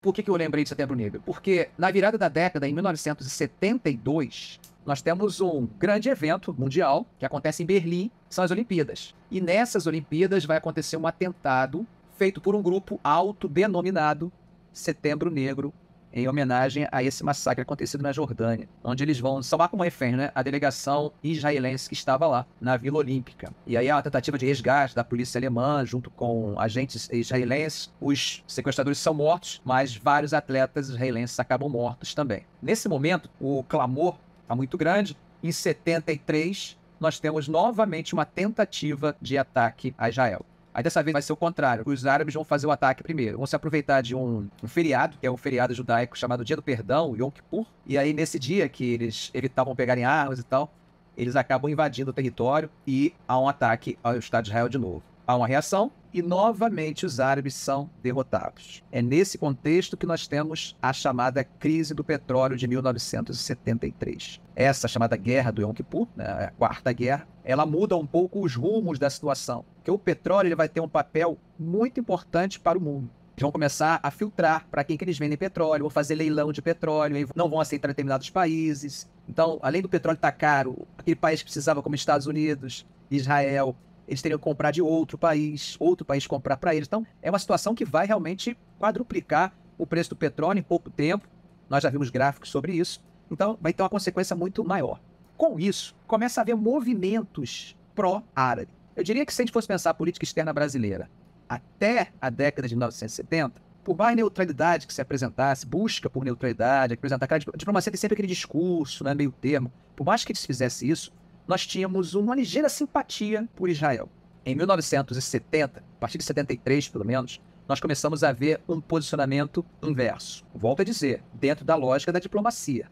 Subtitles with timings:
[0.00, 1.20] Por que, que eu lembrei de Setembro Negro?
[1.26, 7.64] Porque na virada da década, em 1972, nós temos um grande evento mundial que acontece
[7.64, 9.12] em Berlim, são as Olimpíadas.
[9.28, 11.84] E nessas Olimpíadas vai acontecer um atentado
[12.16, 14.30] feito por um grupo autodenominado
[14.72, 15.74] Setembro Negro
[16.12, 20.30] em homenagem a esse massacre acontecido na Jordânia, onde eles vão salvar como refém né,
[20.34, 23.52] a delegação israelense que estava lá, na Vila Olímpica.
[23.66, 27.92] E aí há uma tentativa de resgate da polícia alemã junto com agentes israelenses.
[28.00, 32.44] Os sequestradores são mortos, mas vários atletas israelenses acabam mortos também.
[32.62, 35.16] Nesse momento, o clamor está muito grande.
[35.42, 40.44] Em 73, nós temos novamente uma tentativa de ataque a Israel.
[40.78, 41.82] Aí dessa vez vai ser o contrário.
[41.84, 43.38] Os árabes vão fazer o ataque primeiro.
[43.38, 46.62] Vão se aproveitar de um, um feriado, que é um feriado judaico chamado Dia do
[46.62, 47.66] Perdão, Yom Kippur.
[47.84, 50.72] E aí, nesse dia que eles evitavam pegarem armas e tal,
[51.16, 55.02] eles acabam invadindo o território e há um ataque ao Estado de Israel de novo.
[55.28, 58.82] Há uma reação e novamente os árabes são derrotados.
[58.90, 64.40] É nesse contexto que nós temos a chamada crise do petróleo de 1973.
[64.56, 68.54] Essa chamada guerra do Yom Kippur, né, a quarta guerra, ela muda um pouco os
[68.54, 72.80] rumos da situação, porque o petróleo ele vai ter um papel muito importante para o
[72.80, 73.10] mundo.
[73.36, 76.62] Eles vão começar a filtrar para quem que eles vendem petróleo, vão fazer leilão de
[76.62, 79.06] petróleo, não vão aceitar determinados países.
[79.28, 83.76] Então, além do petróleo estar caro, aquele país que precisava, como Estados Unidos, Israel,
[84.08, 86.88] eles teriam que comprar de outro país, outro país comprar para eles.
[86.88, 91.28] Então, é uma situação que vai realmente quadruplicar o preço do petróleo em pouco tempo.
[91.68, 93.04] Nós já vimos gráficos sobre isso.
[93.30, 94.98] Então, vai ter uma consequência muito maior.
[95.36, 98.72] Com isso, começa a haver movimentos pró-árabe.
[98.96, 101.10] Eu diria que se a gente fosse pensar a política externa brasileira
[101.46, 107.24] até a década de 1970, por mais neutralidade que se apresentasse, busca por neutralidade, apresentar
[107.26, 109.72] aquela diplomacia tem sempre aquele discurso, né, meio termo.
[109.94, 111.12] Por mais que eles fizesse isso,
[111.48, 114.10] nós tínhamos uma ligeira simpatia por Israel.
[114.44, 120.44] Em 1970, a partir de 73 pelo menos, nós começamos a ver um posicionamento inverso.
[120.54, 122.90] Volto a dizer, dentro da lógica da diplomacia.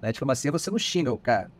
[0.00, 1.50] Na diplomacia você não xinga o cara.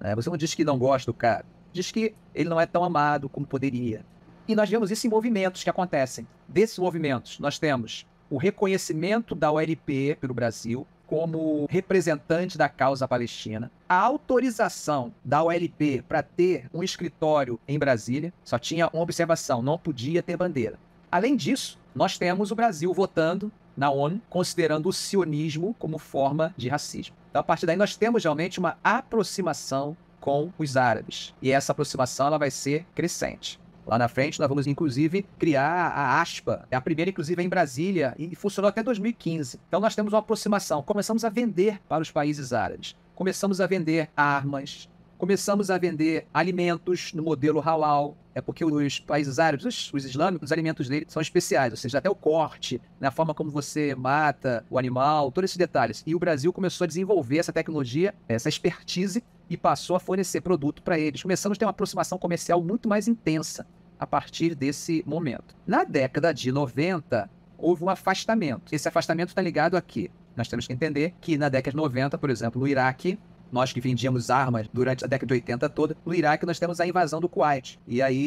[0.00, 0.14] Né?
[0.16, 1.44] Você não diz que não gosta do cara.
[1.72, 4.04] Diz que ele não é tão amado como poderia.
[4.48, 6.26] E nós vemos isso em movimentos que acontecem.
[6.48, 13.70] Desses movimentos, nós temos o reconhecimento da OLP pelo Brasil, como representante da causa palestina,
[13.86, 19.76] a autorização da OLP para ter um escritório em Brasília, só tinha uma observação, não
[19.76, 20.78] podia ter bandeira.
[21.10, 26.70] Além disso, nós temos o Brasil votando na ONU, considerando o sionismo como forma de
[26.70, 27.14] racismo.
[27.28, 31.34] Então, a partir daí, nós temos realmente uma aproximação com os árabes.
[31.42, 33.60] E essa aproximação ela vai ser crescente.
[33.86, 36.66] Lá na frente, nós vamos, inclusive, criar a ASPA.
[36.70, 39.58] É a primeira, inclusive, em Brasília e funcionou até 2015.
[39.68, 40.82] Então, nós temos uma aproximação.
[40.82, 42.96] Começamos a vender para os países árabes.
[43.14, 44.88] Começamos a vender armas.
[45.18, 48.16] Começamos a vender alimentos no modelo halal.
[48.34, 51.72] É porque os países árabes, os, os islâmicos, os alimentos deles são especiais.
[51.72, 56.02] Ou seja, até o corte, né, forma como você mata o animal, todos esses detalhes.
[56.06, 60.82] E o Brasil começou a desenvolver essa tecnologia, essa expertise e passou a fornecer produto
[60.82, 61.20] para eles.
[61.20, 63.66] Começamos a ter uma aproximação comercial muito mais intensa
[63.98, 65.54] a partir desse momento.
[65.66, 68.74] Na década de 90, houve um afastamento.
[68.74, 70.10] Esse afastamento está ligado a quê?
[70.34, 73.18] Nós temos que entender que na década de 90, por exemplo, no Iraque,
[73.52, 76.86] nós que vendíamos armas durante a década de 80 toda, no Iraque nós temos a
[76.86, 77.78] invasão do Kuwait.
[77.86, 78.24] E aí